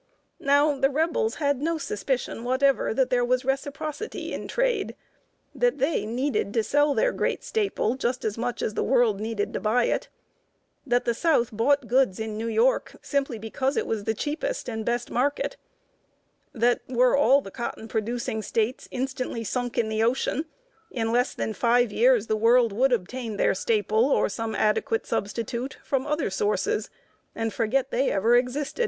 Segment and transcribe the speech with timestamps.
[0.39, 4.95] Now the Rebels had no suspicion whatever that there was reciprocity in trade;
[5.53, 9.53] that they needed to sell their great staple just as much as the world needed
[9.53, 10.09] to buy it;
[10.87, 14.83] that the South bought goods in New York simply because it was the cheapest and
[14.83, 15.55] best market;
[16.51, 20.45] that, were all the cotton producing States instantly sunk in the ocean,
[20.89, 25.77] in less than five years the world would obtain their staple, or some adequate substitute,
[25.83, 26.89] from other sources,
[27.35, 28.79] and forget they ever existed.